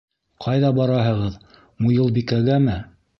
Ҡайҙа 0.45 0.69
бараһығыҙ, 0.79 1.35
Муйылбикәгәме? 1.87 2.79